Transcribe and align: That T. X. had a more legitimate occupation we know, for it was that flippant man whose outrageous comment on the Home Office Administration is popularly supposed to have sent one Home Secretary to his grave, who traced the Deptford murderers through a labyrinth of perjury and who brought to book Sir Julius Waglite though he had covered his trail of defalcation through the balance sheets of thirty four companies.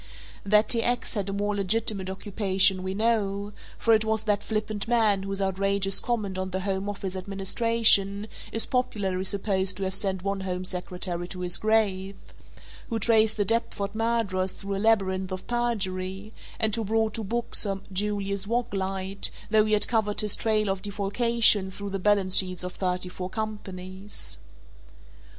That 0.43 0.69
T. 0.69 0.81
X. 0.81 1.13
had 1.13 1.29
a 1.29 1.33
more 1.33 1.55
legitimate 1.55 2.09
occupation 2.09 2.81
we 2.81 2.95
know, 2.95 3.53
for 3.77 3.93
it 3.93 4.03
was 4.03 4.23
that 4.23 4.41
flippant 4.43 4.87
man 4.87 5.21
whose 5.21 5.43
outrageous 5.43 5.99
comment 5.99 6.39
on 6.39 6.49
the 6.49 6.61
Home 6.61 6.89
Office 6.89 7.15
Administration 7.15 8.25
is 8.51 8.65
popularly 8.65 9.25
supposed 9.25 9.77
to 9.77 9.83
have 9.83 9.93
sent 9.93 10.23
one 10.23 10.39
Home 10.41 10.65
Secretary 10.65 11.27
to 11.27 11.41
his 11.41 11.57
grave, 11.57 12.15
who 12.89 12.97
traced 12.97 13.37
the 13.37 13.45
Deptford 13.45 13.93
murderers 13.93 14.53
through 14.53 14.75
a 14.75 14.81
labyrinth 14.81 15.31
of 15.31 15.45
perjury 15.45 16.33
and 16.59 16.75
who 16.75 16.83
brought 16.83 17.13
to 17.13 17.23
book 17.23 17.53
Sir 17.53 17.81
Julius 17.93 18.47
Waglite 18.47 19.29
though 19.51 19.65
he 19.65 19.73
had 19.73 19.87
covered 19.87 20.21
his 20.21 20.35
trail 20.35 20.67
of 20.67 20.81
defalcation 20.81 21.69
through 21.69 21.91
the 21.91 21.99
balance 21.99 22.37
sheets 22.37 22.63
of 22.63 22.73
thirty 22.73 23.07
four 23.07 23.29
companies. 23.29 24.39